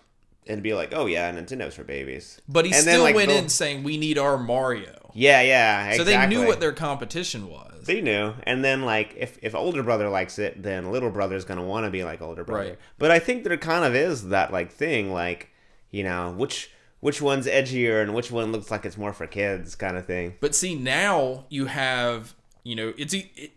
[0.49, 3.29] And be like, "Oh yeah, Nintendo's for babies." But he And then, still like, went
[3.29, 5.11] they'll- in saying we need our Mario.
[5.13, 5.87] Yeah, yeah.
[5.87, 5.97] Exactly.
[6.13, 7.85] So they knew what their competition was.
[7.85, 11.63] They knew, and then like if if older brother likes it, then little brother's gonna
[11.63, 12.69] want to be like older brother.
[12.71, 12.79] Right.
[12.99, 15.49] But I think there kind of is that like thing, like
[15.89, 19.75] you know, which which one's edgier and which one looks like it's more for kids,
[19.75, 20.35] kind of thing.
[20.39, 23.51] But see, now you have, you know, it's it,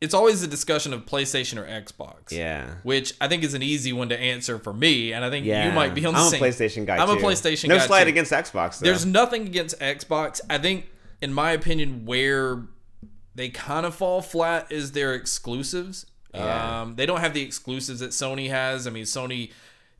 [0.00, 2.30] it's always a discussion of PlayStation or Xbox.
[2.32, 2.66] Yeah.
[2.82, 5.66] Which I think is an easy one to answer for me, and I think Yeah,
[5.66, 6.42] you might be on the I'm same.
[6.42, 6.96] a PlayStation guy.
[6.96, 7.16] I'm a.
[7.16, 8.10] PlayStation No guy, slide too.
[8.10, 8.78] against Xbox.
[8.78, 8.86] Though.
[8.86, 10.40] There's nothing against Xbox.
[10.48, 10.88] I think,
[11.20, 12.62] in my opinion, where
[13.34, 16.06] they kind of fall flat is their exclusives.
[16.34, 16.82] Yeah.
[16.82, 18.86] Um, they don't have the exclusives that Sony has.
[18.86, 19.50] I mean, Sony,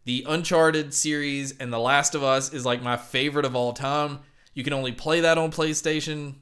[0.04, 4.20] the Uncharted series and The Last of Us is like my favorite of all time.
[4.54, 6.34] You can only play that on PlayStation.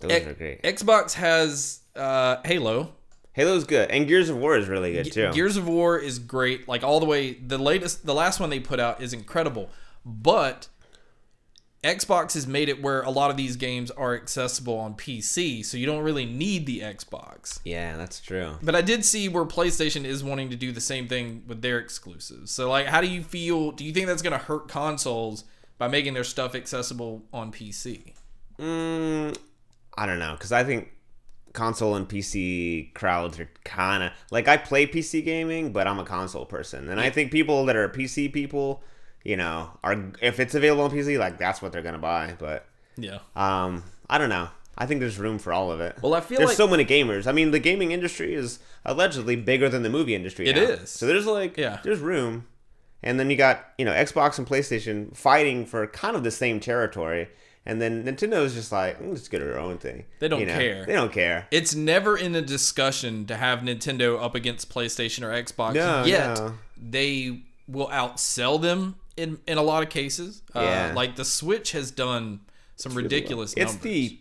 [0.00, 0.62] Those X- are great.
[0.62, 2.92] Xbox has uh, Halo.
[3.32, 5.30] Halo's good, and Gears of War is really good too.
[5.32, 6.66] Gears of War is great.
[6.66, 9.68] Like all the way, the latest, the last one they put out is incredible.
[10.06, 10.68] But
[11.84, 15.76] Xbox has made it where a lot of these games are accessible on PC, so
[15.76, 17.60] you don't really need the Xbox.
[17.64, 18.56] yeah, that's true.
[18.62, 21.78] But I did see where PlayStation is wanting to do the same thing with their
[21.78, 22.50] exclusives.
[22.50, 23.70] So like, how do you feel?
[23.70, 25.44] Do you think that's going to hurt consoles
[25.78, 28.14] by making their stuff accessible on PC?
[28.58, 29.36] Mm,
[29.96, 30.88] I don't know, because I think
[31.56, 36.04] console and PC crowds are kind of like I play PC gaming, but I'm a
[36.04, 38.82] console person, and I think people that are PC people,
[39.24, 42.34] you know, are if it's available on PC, like that's what they're gonna buy.
[42.38, 42.66] But
[42.96, 43.18] Yeah.
[43.34, 44.48] um, I don't know.
[44.78, 45.96] I think there's room for all of it.
[46.02, 47.26] Well, I feel there's like so many gamers.
[47.26, 50.46] I mean, the gaming industry is allegedly bigger than the movie industry.
[50.48, 50.62] It now.
[50.62, 50.90] is.
[50.90, 51.78] So there's like, Yeah.
[51.82, 52.46] there's room.
[53.02, 56.60] And then you got you know Xbox and PlayStation fighting for kind of the same
[56.60, 57.28] territory.
[57.66, 60.04] And then Nintendo Nintendo's just like, "Mm, just get their own thing.
[60.20, 60.86] They don't You know, care.
[60.86, 61.48] They don't care.
[61.50, 65.74] it's never in a discussion to have Nintendo up against PlayStation or Xbox.
[65.74, 66.54] No, yet no.
[66.80, 70.42] they will outsell them in in a lot of cases.
[70.54, 70.90] Yeah.
[70.92, 72.40] Uh, like the Switch has done
[72.76, 73.82] some ridiculous It's numbers.
[73.82, 74.18] the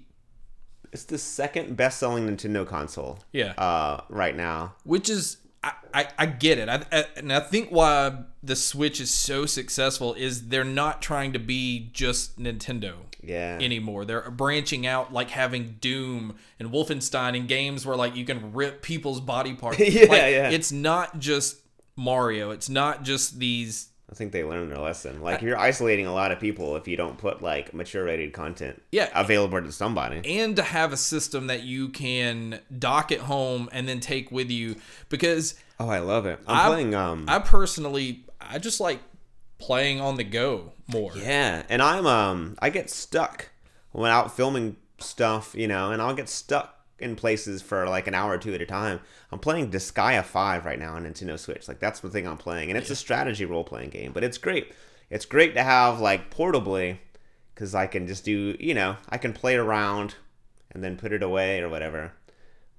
[0.92, 3.20] it's the second best selling Nintendo console.
[3.34, 3.52] Yeah.
[3.58, 4.76] Uh, right now.
[4.86, 9.02] which is I, I, I get it I, I, and i think why the switch
[9.02, 12.94] is so successful is they're not trying to be just nintendo
[13.28, 13.58] Yeah.
[13.62, 18.54] anymore they're branching out like having doom and wolfenstein and games where like you can
[18.54, 20.50] rip people's body parts Yeah, Like, yeah.
[20.50, 21.58] it's not just
[21.98, 25.20] mario it's not just these I think they learned their lesson.
[25.22, 28.80] Like you're isolating a lot of people if you don't put like mature rated content
[28.92, 29.10] Yeah.
[29.16, 30.22] available to somebody.
[30.40, 34.52] and to have a system that you can dock at home and then take with
[34.52, 34.76] you
[35.10, 36.40] because Oh, I love it.
[36.48, 39.00] I'm I- playing um i personally i just like
[39.58, 43.50] playing on the go more Yeah, and I'm um I get stuck
[43.92, 48.14] when out filming stuff, you know, and I'll get stuck in places for like an
[48.14, 49.00] hour or two at a time.
[49.32, 51.68] I'm playing Disgaea 5 right now on Nintendo Switch.
[51.68, 54.38] Like that's the thing I'm playing, and it's a strategy role playing game, but it's
[54.38, 54.72] great.
[55.10, 56.98] It's great to have like portably
[57.56, 60.16] cuz I can just do, you know, I can play around
[60.72, 62.14] and then put it away or whatever.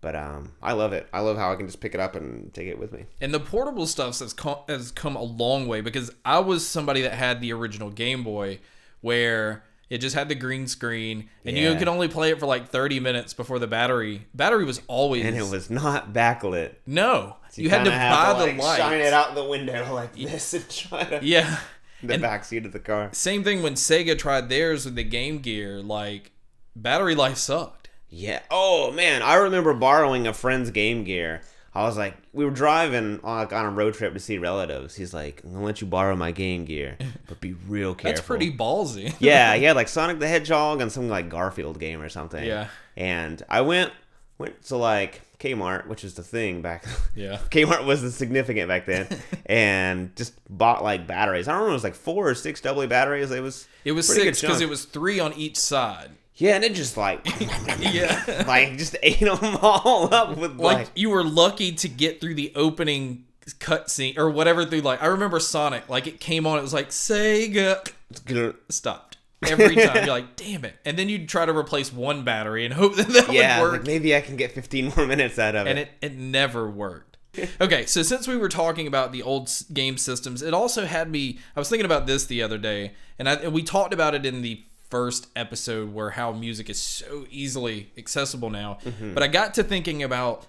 [0.00, 1.08] But um I love it.
[1.12, 3.06] I love how I can just pick it up and take it with me.
[3.20, 7.02] And the portable stuff has come, has come a long way because I was somebody
[7.02, 8.60] that had the original Game Boy
[9.00, 12.68] where it just had the green screen and you could only play it for like
[12.68, 16.74] 30 minutes before the battery battery was always And it was not backlit.
[16.86, 20.14] no you, had to buy have the like, light Shine it out the window like
[20.14, 21.58] this and try to yeah
[22.02, 23.10] the And- back seat of the car.
[23.12, 26.32] same thing when Sega tried theirs with the Game Gear like
[26.74, 28.40] battery life sucked Yeah.
[28.50, 31.42] Oh man, I remember borrowing a friend's Game Gear.
[31.74, 34.94] I was like, we were driving on, like, on a road trip to see relatives.
[34.94, 36.96] He's like, I'm gonna let you borrow my Game Gear,
[37.28, 38.10] but be real careful.
[38.16, 42.00] that's pretty ballsy yeah, he had like Sonic the Hedgehog and some like Garfield game
[42.00, 42.42] or something.
[42.42, 42.68] Yeah.
[42.96, 43.92] And I went
[44.38, 46.84] went to like Kmart, which is the thing back.
[47.14, 47.38] Yeah.
[47.50, 49.08] Kmart was the significant back then,
[49.46, 51.48] and just bought like batteries.
[51.48, 53.30] I don't remember it was like four or six AA batteries.
[53.30, 56.74] It was it was six because it was three on each side yeah, and it
[56.74, 57.26] just like
[57.80, 62.20] yeah like just ate them all up with like like you were lucky to get
[62.20, 63.24] through the opening
[63.58, 66.90] cutscene or whatever through like I remember Sonic like it came on it was like
[66.90, 67.88] Sega
[68.68, 72.64] stopped every time you're like damn it and then you'd try to replace one battery
[72.64, 75.38] and hope that that yeah, would like, work maybe I can get 15 more minutes
[75.38, 75.88] out of and it.
[76.02, 77.16] And it it never worked.
[77.60, 81.38] Okay, so since we were talking about the old game systems, it also had me.
[81.54, 84.24] I was thinking about this the other day, and, I, and we talked about it
[84.24, 88.78] in the first episode where how music is so easily accessible now.
[88.84, 89.14] Mm-hmm.
[89.14, 90.46] But I got to thinking about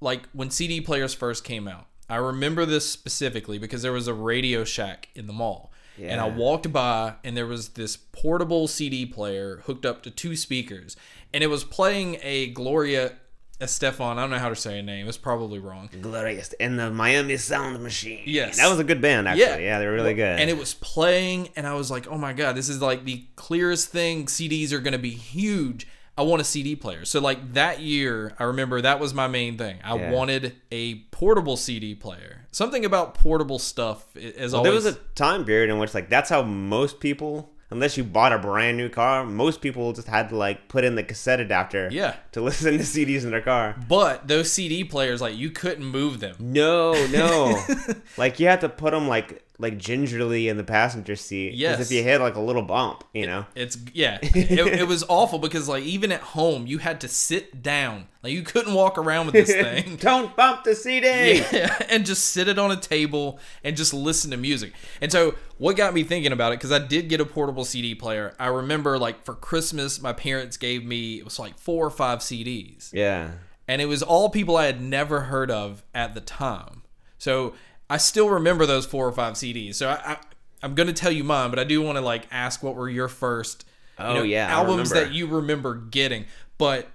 [0.00, 1.86] like when CD players first came out.
[2.08, 5.72] I remember this specifically because there was a Radio Shack in the mall.
[5.98, 10.36] And I walked by and there was this portable CD player hooked up to two
[10.36, 10.94] speakers.
[11.32, 13.14] And it was playing a Gloria
[13.60, 14.16] Estefan.
[14.16, 15.08] I don't know how to say her name.
[15.08, 15.88] It's probably wrong.
[16.00, 18.22] Glorious and the Miami Sound Machine.
[18.26, 18.58] Yes.
[18.58, 19.44] that was a good band actually.
[19.44, 19.56] Yeah.
[19.56, 20.38] Yeah, they were really good.
[20.38, 23.24] And it was playing, and I was like, oh my God, this is like the
[23.36, 24.26] clearest thing.
[24.26, 25.86] CDs are going to be huge.
[26.18, 27.04] I want a CD player.
[27.04, 29.78] So, like that year, I remember that was my main thing.
[29.84, 30.10] I Yeah.
[30.12, 32.46] wanted a portable CD player.
[32.52, 34.84] Something about portable stuff is there always.
[34.84, 38.38] was a time period in which like that's how most people unless you bought a
[38.38, 42.14] brand new car most people just had to like put in the cassette adapter Yeah.
[42.32, 46.20] to listen to cds in their car but those CD players, like you couldn't move
[46.20, 46.36] them.
[46.38, 47.60] no no
[48.16, 51.54] like you had to put them like like gingerly in the passenger seat.
[51.54, 51.80] Yes.
[51.80, 53.46] if you hit like a little bump, you know.
[53.54, 57.62] It's yeah, it, it was awful because like even at home you had to sit
[57.62, 59.96] down, like you couldn't walk around with this thing.
[60.00, 61.42] Don't bump the CD.
[61.52, 64.72] Yeah, and just sit it on a table and just listen to music.
[65.00, 67.94] And so, what got me thinking about it, because I did get a portable CD
[67.94, 68.34] player.
[68.38, 72.18] I remember, like, for Christmas, my parents gave me, it was like four or five
[72.18, 72.92] CDs.
[72.92, 73.32] Yeah.
[73.68, 76.82] And it was all people I had never heard of at the time.
[77.16, 77.54] So,
[77.88, 79.76] I still remember those four or five CDs.
[79.76, 80.16] So, I, I,
[80.62, 82.88] I'm going to tell you mine, but I do want to, like, ask what were
[82.88, 83.64] your first
[83.98, 86.26] you Oh, know, yeah, albums that you remember getting.
[86.58, 86.88] But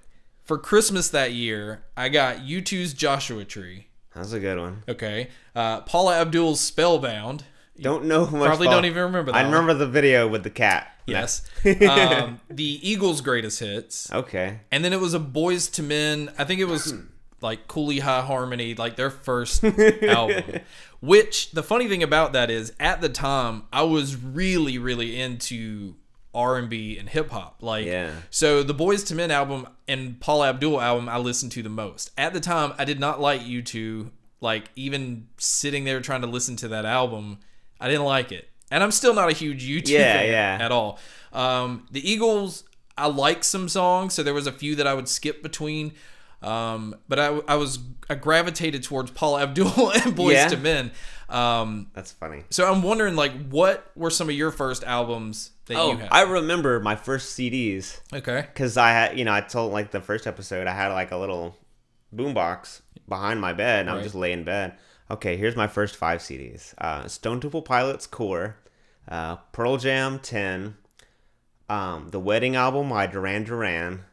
[0.44, 3.88] for Christmas that year, I got U2's Joshua Tree.
[4.16, 4.84] That's a good one.
[4.88, 5.30] Okay.
[5.56, 7.44] Uh, Paula Abdul's Spellbound.
[7.80, 8.46] Don't know much.
[8.46, 9.52] Probably Paul- don't even remember that I one.
[9.52, 10.90] remember the video with the cat.
[11.08, 11.42] Yes.
[11.90, 14.12] um, the Eagles' greatest hits.
[14.12, 14.60] Okay.
[14.72, 16.32] And then it was a Boyz II Men.
[16.38, 16.94] I think it was
[17.42, 19.64] like Cooley High Harmony, like their first
[20.04, 20.62] album.
[21.00, 25.96] Which the funny thing about that is, at the time, I was really, really into
[26.34, 27.58] R and B and hip hop.
[27.62, 28.12] Like, Yeah.
[28.30, 32.12] so the Boyz II Men album and Paul Abdul album, I listened to the most.
[32.18, 34.12] At the time, I did not like U2.
[34.42, 37.40] Like, even sitting there trying to listen to that album,
[37.80, 38.50] I didn't like it.
[38.72, 40.66] And I'm still not a huge U2 Yeah, fan yeah.
[40.66, 41.00] at all.
[41.34, 42.64] Um, the Eagles,
[42.98, 45.94] I like some songs, so there was a few that I would skip between.
[46.42, 50.50] Um, but I, I was I gravitated towards Paul Abdul and Boyz Yeah.
[50.52, 50.92] II Men.
[51.30, 52.44] Um, That's funny.
[52.50, 56.10] so I'm wondering, like, what were some of your first albums that Oh, you had?
[56.12, 58.42] I remember my first CDs okay.
[58.54, 61.18] because I had, you know, I told like the first episode, I had like a
[61.18, 61.56] little
[62.14, 64.04] boombox behind my bed, and Right.
[64.04, 64.74] just lay in bed.
[65.10, 68.58] Okay, here's my first five CDs: uh, Stone Temple Pilots Core,
[69.08, 70.76] uh, Pearl Jam 10,
[71.70, 74.04] um, the Wedding album by Duran Duran,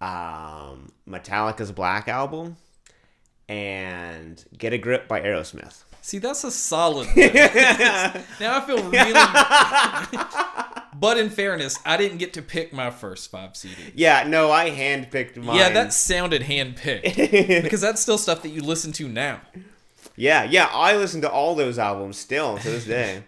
[0.00, 2.56] um, Metallica's Black album,
[3.48, 5.84] and Get a Grip by Aerosmith.
[6.02, 7.08] See, that's a solid.
[7.16, 7.22] now
[8.40, 9.12] I feel really.
[11.00, 13.92] but in fairness, I didn't get to pick my first five CDs.
[13.94, 15.56] Yeah, no, I handpicked mine.
[15.56, 19.40] Yeah, that sounded handpicked because that's still stuff that you listen to now.
[20.16, 23.24] Yeah, yeah, I listen to all those albums still to this day.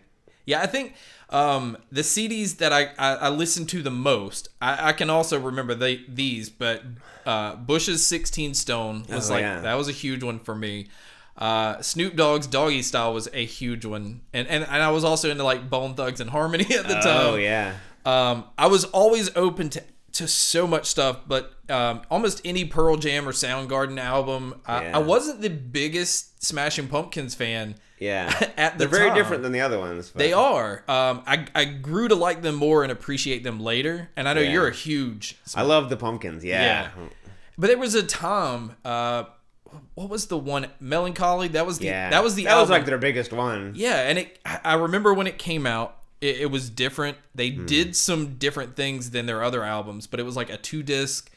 [0.46, 0.94] Yeah, I think
[1.32, 5.38] um, the CDs that I, I, I listen to the most, I, I can also
[5.40, 6.82] remember they, these, but
[7.26, 9.60] uh, Bush's 16 Stone was Oh, like, yeah.
[9.60, 10.88] that was a huge one for me.
[11.36, 14.20] Uh, Snoop Dogg's Doggy Style was a huge one.
[14.34, 17.26] And, and, and I was also into like Bone Thugs and Harmony at the time.
[17.26, 17.74] Oh yeah.
[18.04, 22.96] Um, I was always open to to so much stuff, but um, almost any Pearl
[22.96, 24.60] Jam or Soundgarden album.
[24.66, 24.96] I, Yeah.
[24.96, 27.76] I wasn't the biggest Smashing Pumpkins fan.
[27.98, 28.30] Yeah.
[28.56, 29.16] At the They're very time.
[29.16, 30.10] different than the other ones.
[30.10, 30.82] But They are.
[30.88, 34.10] Um, I I grew to like them more and appreciate them later.
[34.16, 34.50] And I know Yeah.
[34.52, 35.38] you're a huge.
[35.54, 36.90] I love the pumpkins, yeah.
[37.56, 38.76] But there was a time.
[38.84, 39.24] Uh,
[39.94, 40.66] what was the one?
[40.80, 41.48] Mellon Collie.
[41.48, 41.86] That was the.
[41.86, 42.10] Yeah.
[42.10, 42.44] That was the.
[42.44, 42.62] That album.
[42.62, 43.72] was like their biggest one.
[43.76, 44.38] Yeah, and it.
[44.44, 45.96] I I remember when it came out.
[46.22, 47.18] It, it was different.
[47.34, 47.66] They Hmm.
[47.66, 51.30] did some different things than their other albums, but it was like a two disc.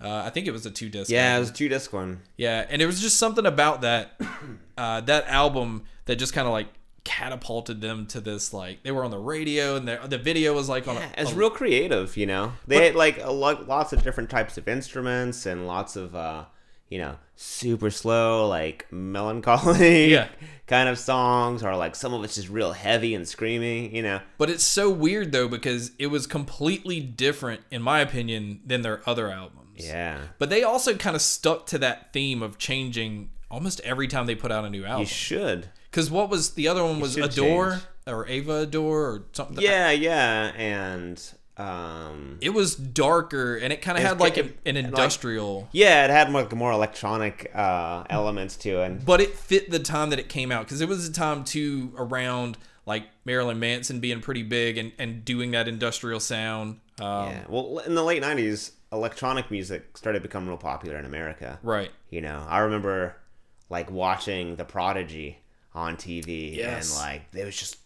[0.00, 1.10] Uh, I think it was a two disc.
[1.10, 2.22] Yeah, it was a two disc one.
[2.36, 4.20] Yeah, and it was just something about that
[4.76, 6.66] uh, that album that just kind of like
[7.04, 10.68] catapulted them to this like they were on the radio and the the video was
[10.68, 12.52] like on Yeah, a, it's a- real creative, you know.
[12.66, 16.44] They had like a lot, lots of different types of instruments and lots of, uh,
[16.92, 20.28] you know, super slow, like melancholy Yeah.
[20.66, 24.20] kind of songs, or like some of it's just real heavy and screamy, you know.
[24.38, 29.00] But it's so weird though because it was completely different in my opinion than their
[29.08, 29.58] other albums.
[29.86, 34.26] Yeah, But they also kind of stuck to that theme of changing almost every time
[34.26, 35.00] they put out a new album.
[35.00, 35.70] you should.
[35.90, 37.82] Because what was the other one was Adore change.
[38.06, 39.62] or Ava Adore or something.
[39.62, 41.22] Yeah, yeah, and
[41.56, 45.68] um, It was darker and it kind of had like ki- an, an like- industrial.
[45.72, 49.04] yeah, it had more, like, more electronic uh, elements to it.
[49.04, 51.92] but it fit the time that it came out because it was a time too
[51.96, 56.80] around like Marilyn Manson being pretty big and, and doing that industrial sound.
[57.00, 61.58] Um, Yeah, well, in the late '90s, electronic music started become real popular in America.
[61.62, 61.90] Right.
[62.10, 63.14] You know, I remember
[63.70, 65.38] like watching The Prodigy
[65.74, 66.90] on TV, Yes.
[66.90, 67.76] and like it was just,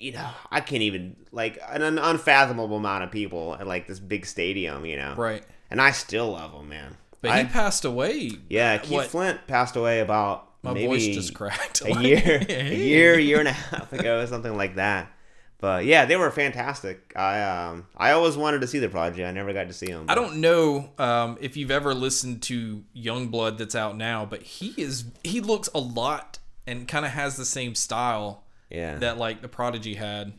[0.00, 4.00] you know, I can't even like an, an unfathomable amount of people at like this
[4.00, 5.14] big stadium, you know.
[5.16, 5.44] Right.
[5.70, 6.96] And I still love him, man.
[7.20, 8.32] But I- he passed away.
[8.48, 11.82] yeah, Keith what- Flint passed away about My maybe voice just cracked.
[11.84, 15.12] a year, a year, year and a half ago, something like that.
[15.58, 17.12] But yeah, they were fantastic.
[17.14, 19.22] I um, I always wanted to see the Prodigy.
[19.26, 20.06] I never got to see them.
[20.08, 24.72] I don't know um, if you've ever listened to Yungblud that's out now, but he
[24.78, 29.42] is he looks a lot and kind of has the same style Yeah, that like
[29.42, 30.32] the Prodigy had.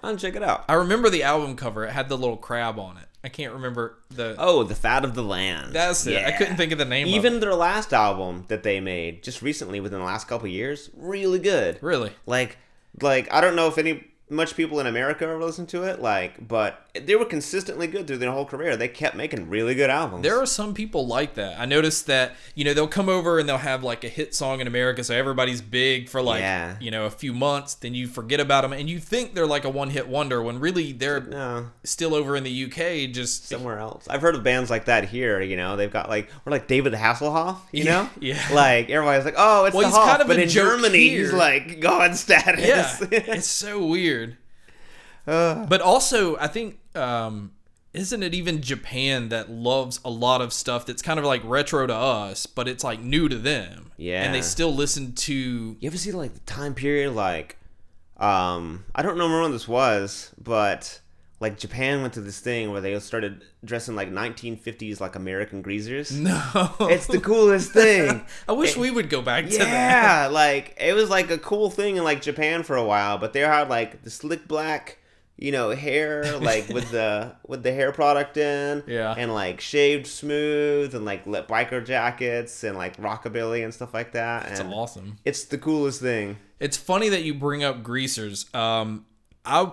[0.00, 0.64] I'll check it out.
[0.68, 3.06] I remember the album cover; it had the little crab on it.
[3.24, 4.36] I can't remember the.
[4.38, 5.72] Oh, the fat of the land.
[5.72, 6.24] that's it.
[6.24, 7.06] I couldn't think of the name.
[7.08, 7.40] Even of it.
[7.40, 11.78] their last album that they made just recently, within the last couple years, really good.
[11.80, 12.12] really.
[12.26, 12.58] Like
[13.00, 16.48] like I don't know if any much people in America ever listened to it, like,
[16.48, 18.76] but they were consistently good through their whole career.
[18.76, 20.22] They kept making really good albums.
[20.24, 21.60] There are some people like that.
[21.60, 24.60] I noticed that, you know, they'll come over and they'll have like a hit song
[24.60, 26.76] in America, so everybody's big for like, Yeah.
[26.80, 29.64] you know, a few months, then you forget about them and you think they're like
[29.64, 33.78] a one hit wonder when really they're no still over in the UK just somewhere
[33.78, 34.08] else.
[34.08, 35.40] I've heard of bands like that here.
[35.40, 37.58] You know, they've got like we're like David Hasselhoff.
[37.72, 38.48] You Yeah, know, yeah.
[38.52, 41.32] Like everybody's like, oh, it's Well, the Hoff, kind of but a in Germany, he's
[41.32, 42.66] like God status.
[42.66, 42.96] Yeah.
[43.12, 44.15] it's so weird.
[45.26, 47.52] Uh, But also, I think um
[47.92, 51.86] isn't it even Japan that loves a lot of stuff that's kind of like retro
[51.86, 53.90] to us, but it's like new to them.
[53.96, 54.22] Yeah.
[54.22, 57.56] And they still listen to you ever see like the time period like,
[58.18, 61.00] um, I don't remember when this was, but
[61.40, 66.10] like Japan went to this thing where they started dressing like 1950s like American greasers.
[66.20, 66.42] No.
[66.80, 68.26] It's the coolest thing.
[68.48, 69.68] I wish we would go back to that.
[69.68, 73.32] Yeah, like it was like a cool thing in like Japan for a while, but
[73.32, 74.98] they had like the slick black,
[75.38, 79.14] you know, hair like with the with the hair product in, Yeah.
[79.16, 84.12] and like shaved smooth and like lit biker jackets and like rockabilly and stuff like
[84.12, 84.50] that.
[84.50, 85.18] It's awesome.
[85.24, 86.38] it's the coolest thing.
[86.58, 88.52] It's funny that you bring up greasers.
[88.54, 89.04] Um,
[89.44, 89.70] I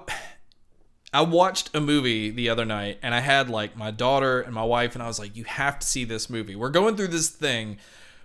[1.14, 4.64] I watched a movie the other night, and I had like my daughter and my
[4.64, 7.30] wife, and I was like, "You have to see this movie." We're going through this
[7.30, 7.78] thing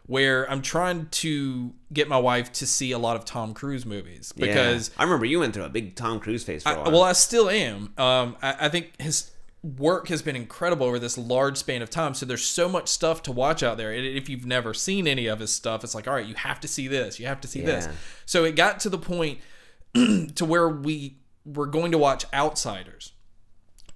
[0.08, 4.32] where I'm trying to get my wife to see a lot of Tom Cruise movies
[4.34, 4.46] Yeah.
[4.46, 6.90] because I remember you went through a big Tom Cruise phase for a I, while.
[6.92, 7.92] well, I still am.
[7.98, 9.30] Um, I, I think his
[9.62, 12.14] work has been incredible over this large span of time.
[12.14, 13.92] So there's so much stuff to watch out there.
[13.92, 16.58] And if you've never seen any of his stuff, it's like, all right, you have
[16.60, 17.20] to see this.
[17.20, 17.86] You have to see this.
[18.24, 19.40] So it got to the point
[19.94, 23.12] to where we were going to watch Outsiders.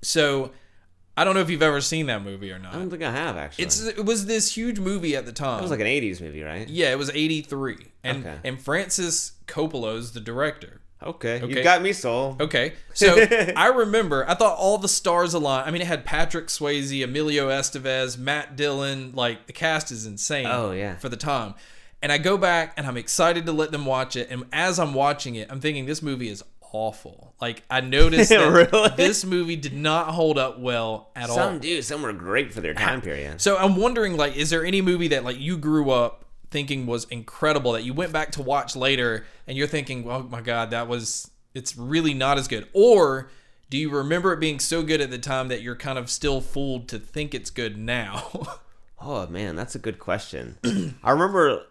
[0.02, 0.50] So
[1.16, 2.74] I don't know if you've ever seen that movie or not.
[2.74, 3.64] I don't think I have actually.
[3.66, 5.58] It's it was this huge movie at the time.
[5.58, 6.66] it was like an '80s movie, right?
[6.68, 7.76] yeah, it was 83.
[8.04, 8.36] And Okay.
[8.44, 10.80] and Francis Coppola's the director.
[11.02, 11.48] Okay, Okay.
[11.58, 12.40] you got me sold.
[12.40, 15.66] Okay, so I remember I thought all the stars aligned.
[15.68, 19.10] I mean, it had Patrick Swayze, Emilio Estevez, Matt Dillon.
[19.14, 20.46] Like the cast is insane.
[20.46, 20.96] Oh, yeah.
[20.96, 21.54] for the time.
[22.00, 24.28] And I go back and I'm excited to let them watch it.
[24.30, 26.42] And as I'm watching it, I'm thinking this movie is
[26.72, 27.34] awful.
[27.40, 28.90] Like I noticed that Really?
[28.96, 31.36] this movie did not hold up well at all.
[31.36, 31.80] Some do.
[31.82, 33.40] Some were great for their time period.
[33.40, 37.04] So I'm wondering, like, is there any movie that like you grew up thinking was
[37.06, 40.88] incredible that you went back to watch later and you're thinking, oh my god, that
[40.88, 43.30] was it's really not as good, or
[43.70, 46.40] do you remember it being so good at the time that you're kind of still
[46.40, 48.30] fooled to think it's good now?
[49.04, 50.58] Oh man, that's a good question.
[51.02, 51.64] I remember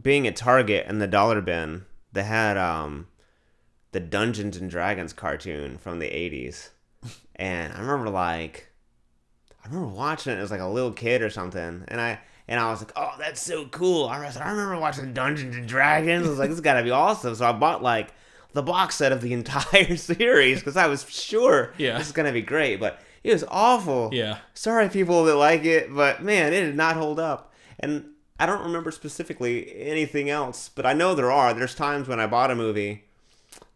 [0.00, 1.84] being at Target and the dollar bin.
[2.14, 3.06] They had um
[3.92, 6.70] the Dungeons and Dragons cartoon from the '80s,
[7.36, 8.68] and I remember like
[9.64, 12.70] I remember watching it as like a little kid or something, and I and I
[12.70, 14.06] was like, oh, that's so cool.
[14.08, 16.26] I was I remember watching Dungeons and Dragons.
[16.26, 17.34] I was like, this got to be awesome.
[17.34, 18.12] So I bought like
[18.52, 21.96] the box set of the entire series because I was sure Yeah.
[21.98, 25.94] this is gonna be great, but it was awful yeah, sorry people that like it
[25.94, 28.04] but man it did not hold up and
[28.40, 32.26] i don't remember specifically anything else but i know there are there's times when i
[32.26, 33.04] bought a movie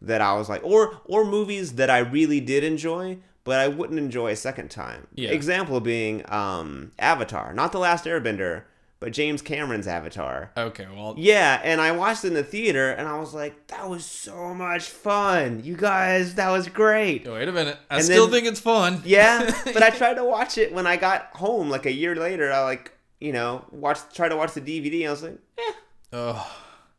[0.07, 3.99] that i was like or or movies that i really did enjoy but i wouldn't
[3.99, 5.31] enjoy a second time Yeah.
[5.31, 8.63] example being um avatar not the last airbender
[8.99, 13.07] but james cameron's avatar okay, well, yeah, and I watched it in the theater, and
[13.07, 16.35] I was like, "That was so much fun, you guys!
[16.37, 19.03] That was great." wait a minute, I And still then- think it's fun.
[19.05, 22.51] Yeah, but I tried to watch it when I got home, like a year later.
[22.51, 22.91] I like,
[23.21, 25.01] you know, watched tried to watch the DVD.
[25.03, 25.73] And I was like, eh.
[26.15, 26.47] Ugh,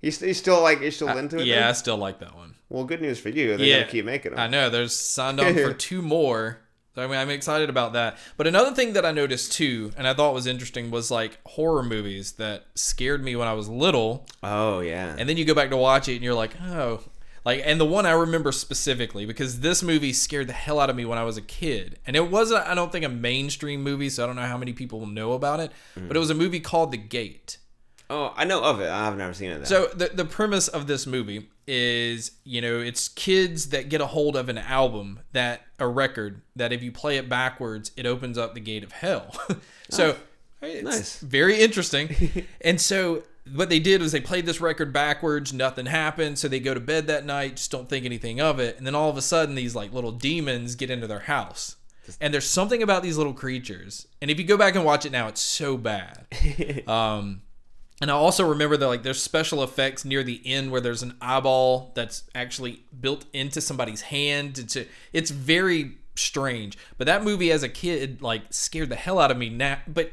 [0.02, 1.48] You, st- you still like you're still into it?
[1.48, 2.54] yeah, I still like that one.
[2.70, 3.56] Well, good news for you.
[3.56, 3.80] They're Yeah.
[3.80, 4.40] gonna keep making them.
[4.40, 4.70] I know.
[4.70, 6.60] There's signed on for two more.
[6.96, 8.18] So I mean, I'm excited about that.
[8.38, 11.84] But another thing that I noticed too, and I thought was interesting, was like horror
[11.84, 15.16] movies that scared me when I was little, Oh yeah.
[15.18, 17.02] and then you go back to watch it, and you're like, oh,
[17.46, 17.62] like.
[17.64, 21.06] And the one I remember specifically because this movie scared the hell out of me
[21.06, 24.24] when I was a kid, and it wasn't, I don't think, a mainstream movie, so
[24.24, 25.72] I don't know how many people know about it.
[25.94, 26.20] But it mm.
[26.20, 27.60] was a movie called The Gate.
[28.10, 28.90] Oh, I know of it.
[28.90, 29.60] I've never seen it.
[29.60, 29.66] Though.
[29.66, 34.08] So the the premise of this movie is, you know, it's kids that get a
[34.08, 38.38] hold of an album that a record that if you play it backwards, it opens
[38.38, 39.36] up the gate of hell.
[39.90, 40.16] so
[40.62, 41.20] it's nice.
[41.20, 42.46] very interesting.
[42.62, 46.60] and so what they did was they played this record backwards, nothing happened, so they
[46.60, 49.18] go to bed that night, just don't think anything of it, and then all of
[49.18, 51.76] a sudden these like little demons get into their house.
[52.22, 54.08] And there's something about these little creatures.
[54.22, 56.26] And if you go back and watch it now, it's so bad.
[56.88, 57.42] Um,
[58.02, 61.16] and I also remember that like there's special effects near the end where there's an
[61.22, 64.60] eyeball that's actually built into somebody's hand.
[64.60, 66.78] It's a, it's very strange.
[66.98, 69.50] But that movie as a kid like scared the hell out of me.
[69.50, 70.12] Now, but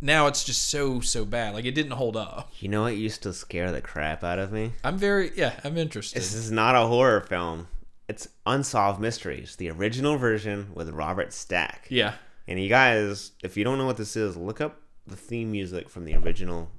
[0.00, 1.54] now it's just so so bad.
[1.54, 2.52] Like it didn't hold up.
[2.60, 4.72] You know what used to scare the crap out of me?
[4.84, 5.58] I'm very yeah.
[5.64, 6.18] I'm interested.
[6.18, 7.68] This is not a horror film.
[8.06, 11.86] It's Unsolved Mysteries, the original version with Robert Stack.
[11.88, 12.14] yeah.
[12.46, 15.88] And you guys, if you don't know what this is, look up the theme music
[15.88, 16.70] from the original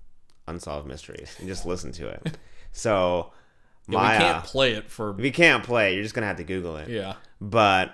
[0.47, 2.37] Unsolved Mysteries and just listen to it.
[2.77, 3.31] So,
[3.87, 6.35] Yeah, my we can't play it for if you can't play, you're just gonna have
[6.37, 6.89] to Google it.
[6.89, 7.13] yeah.
[7.39, 7.93] But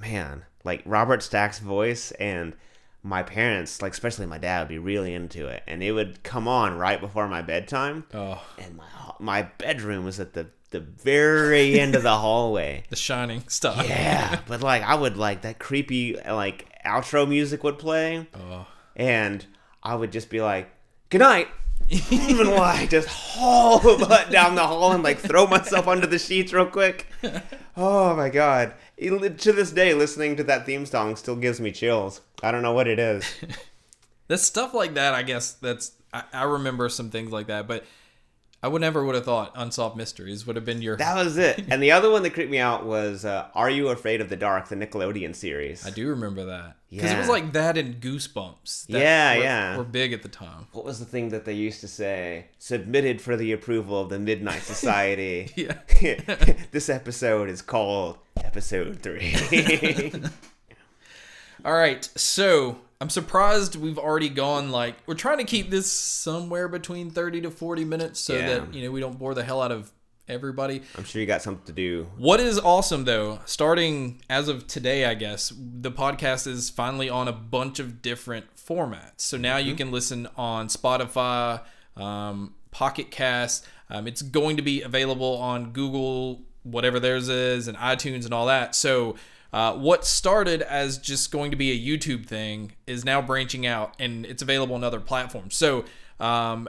[0.00, 2.54] man, like Robert Stack's voice and
[3.02, 6.48] my parents, like especially my dad, would be really into it, and it would come
[6.48, 8.04] on right before my bedtime.
[8.14, 8.84] Oh, And my
[9.20, 12.84] my bedroom was at the the very end of the hallway.
[12.88, 13.86] The Shining stuff.
[13.88, 18.66] Yeah, but like I would like that creepy like outro music would play, Oh.
[18.96, 19.44] and
[19.82, 20.68] I would just be like,
[21.10, 21.48] "Good night,"
[22.10, 26.18] and like just haul a butt down the hall and like throw myself under the
[26.18, 27.06] sheets real quick.
[27.76, 28.74] Oh my god!
[28.96, 32.20] It- to this day, listening to that theme song still gives me chills.
[32.42, 33.24] I don't know what it is.
[34.28, 35.14] That's stuff like that.
[35.14, 37.84] I guess that's I, I remember some things like that, but
[38.62, 40.96] I would never would have thought unsolved mysteries would have been your.
[40.96, 41.64] That was it.
[41.68, 44.36] And the other one that creeped me out was uh, "Are You Afraid of the
[44.36, 45.86] Dark?" the Nickelodeon series.
[45.86, 48.86] I do remember that because it was like that and Goosebumps.
[48.86, 49.76] That Yeah, were, yeah.
[49.76, 50.66] were big at the time.
[50.72, 52.46] what was the thing that they used to say?
[52.58, 55.50] Submitted for the approval of the Midnight Society.
[55.54, 55.74] Yeah.
[56.72, 60.12] this episode is called Episode 3.
[61.64, 66.66] All right, so I'm surprised we've already gone like we're trying to keep this somewhere
[66.68, 68.46] between 30 to 40 minutes so Yeah.
[68.48, 69.92] that you know we don't bore the hell out of
[70.28, 70.82] everybody.
[70.96, 72.08] I'm sure you got something to do.
[72.16, 77.28] What is awesome though, starting as of today, I guess, the podcast is finally on
[77.28, 79.18] a bunch of different formats.
[79.18, 81.60] So now you can listen on Spotify,
[81.96, 83.64] um, Pocket Cast.
[83.88, 88.46] Um, it's going to be available on Google, whatever theirs is, and iTunes and all
[88.46, 88.74] that.
[88.74, 89.14] So
[89.52, 93.94] uh, what started as just going to be a YouTube thing is now branching out,
[93.98, 95.54] and it's available on other platforms.
[95.56, 95.84] So
[96.20, 96.68] um,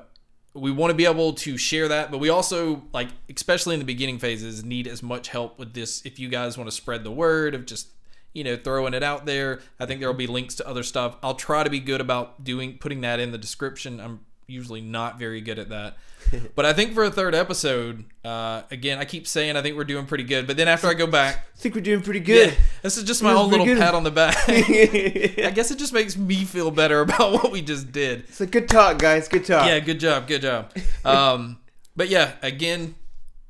[0.54, 3.86] we want to be able to share that but we also like especially in the
[3.86, 7.12] beginning phases need as much help with this if you guys want to spread the
[7.12, 7.90] word of just
[8.38, 9.62] you know throwing it out there.
[9.80, 11.18] I think there will be links to other stuff.
[11.24, 14.00] I'll try to be good about doing putting that in the description.
[14.00, 15.98] I'm usually not very good at that
[16.56, 19.84] but i think for a third episode uh, again i keep saying i think we're
[19.84, 22.46] doing pretty good but then after i go back I think we're doing pretty yeah,
[22.46, 22.58] good.
[22.82, 23.78] this is just my own little good.
[23.78, 27.62] pat on the back i guess it just makes me feel better about what we
[27.62, 29.28] just did It's a good talk, guys.
[29.28, 29.68] Good talk.
[29.68, 30.72] yeah, good job, good job.
[31.04, 31.60] Um,
[31.96, 32.96] but yeah, again,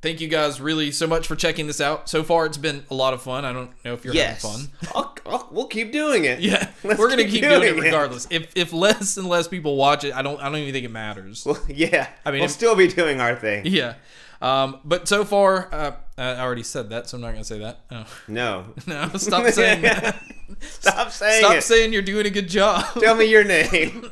[0.02, 2.08] thank you guys really so much for checking this out.
[2.08, 3.44] So far, it's been a lot of fun.
[3.44, 4.42] I don't know if you're Yes.
[4.42, 4.90] having fun.
[4.94, 6.40] I'll, I'll, we'll keep doing it.
[6.40, 7.82] Yeah, Let's we're gonna keep keep, doing, doing it it.
[7.82, 8.26] regardless.
[8.30, 10.90] If if less and less people watch it, I don't I don't even think it
[10.90, 11.44] matters.
[11.46, 12.08] Well, yeah.
[12.24, 13.66] I mean, we'll if- still be doing our thing.
[13.66, 13.94] Yeah.
[14.40, 17.80] Um, but so far, uh, I already said that, so I'm not gonna say that.
[17.90, 18.04] Oh.
[18.28, 18.66] No.
[18.86, 20.22] No, stop saying that.
[20.60, 21.62] Stop saying Stop it.
[21.62, 22.84] saying you're doing a good job.
[23.00, 24.08] Tell me your name.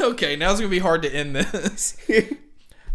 [0.00, 1.96] okay, now it's gonna be hard to end this.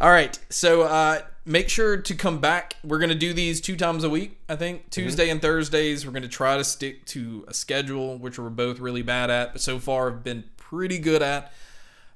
[0.02, 2.76] All right, so uh, make sure to come back.
[2.84, 4.39] We're gonna do these two times a week.
[4.49, 6.08] I think Tuesday and Thursdays.
[6.08, 9.62] We're gonna try to stick to a schedule, which we're both really bad at, but
[9.62, 11.54] so far have been pretty good at.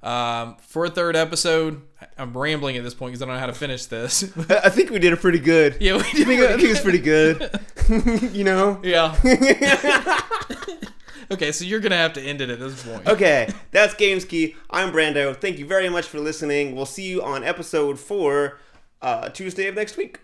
[0.02, 1.84] Um, for a third episode,
[2.18, 4.24] I'm rambling at this point because I don't know how to finish this.
[4.50, 5.78] I think we did it pretty good.
[5.80, 6.28] yeah, we I did.
[6.28, 7.60] think, I think it's pretty good.
[8.36, 8.80] you know?
[8.84, 9.16] Yeah.
[11.32, 13.08] okay, so you're gonna have to end it at this point.
[13.08, 14.56] Okay, that's Games Key.
[14.70, 15.36] I'm Brando.
[15.36, 16.76] Thank you very much for listening.
[16.76, 18.60] We'll see you on episode four,
[19.02, 20.20] uh, Tuesday of next week.